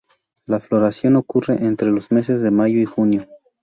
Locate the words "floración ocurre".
0.59-1.63